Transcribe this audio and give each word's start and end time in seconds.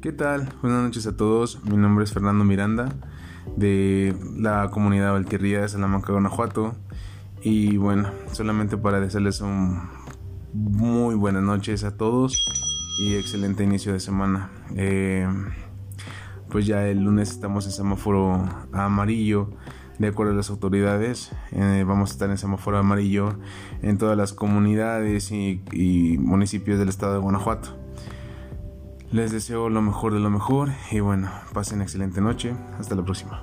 ¿Qué 0.00 0.12
tal? 0.12 0.54
Buenas 0.62 0.84
noches 0.84 1.08
a 1.08 1.16
todos. 1.16 1.64
Mi 1.64 1.76
nombre 1.76 2.04
es 2.04 2.12
Fernando 2.12 2.44
Miranda 2.44 2.94
de 3.56 4.14
la 4.36 4.70
comunidad 4.70 5.10
Valquerría 5.10 5.62
de 5.62 5.68
Salamanca, 5.68 6.12
Guanajuato. 6.12 6.76
Y 7.42 7.78
bueno, 7.78 8.08
solamente 8.30 8.76
para 8.76 9.00
desearles 9.00 9.40
un 9.40 9.88
muy 10.52 11.16
buenas 11.16 11.42
noches 11.42 11.82
a 11.82 11.96
todos 11.96 12.32
y 13.00 13.16
excelente 13.16 13.64
inicio 13.64 13.92
de 13.92 13.98
semana. 13.98 14.52
Eh, 14.76 15.26
pues 16.48 16.64
ya 16.64 16.86
el 16.86 17.00
lunes 17.00 17.30
estamos 17.30 17.66
en 17.66 17.72
semáforo 17.72 18.48
amarillo. 18.72 19.50
De 19.98 20.06
acuerdo 20.06 20.32
a 20.32 20.36
las 20.36 20.50
autoridades, 20.50 21.32
eh, 21.50 21.84
vamos 21.84 22.10
a 22.10 22.12
estar 22.12 22.30
en 22.30 22.38
semáforo 22.38 22.78
amarillo 22.78 23.36
en 23.82 23.98
todas 23.98 24.16
las 24.16 24.32
comunidades 24.32 25.32
y 25.32 26.16
municipios 26.20 26.78
del 26.78 26.88
estado 26.88 27.14
de 27.14 27.18
Guanajuato. 27.18 27.76
Les 29.10 29.32
deseo 29.32 29.70
lo 29.70 29.80
mejor 29.80 30.12
de 30.12 30.20
lo 30.20 30.28
mejor 30.28 30.68
y 30.90 31.00
bueno, 31.00 31.30
pasen 31.54 31.80
excelente 31.80 32.20
noche. 32.20 32.54
Hasta 32.78 32.94
la 32.94 33.02
próxima. 33.02 33.42